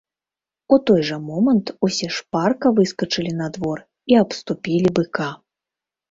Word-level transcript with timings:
У 0.75 0.77
той 0.89 1.01
жа 1.09 1.17
момант 1.25 1.67
усе 1.87 2.07
шпарка 2.15 2.71
выскачылі 2.79 3.31
на 3.41 3.49
двор 3.57 3.83
і 4.13 4.17
абступілі 4.23 4.87
быка. 5.01 5.29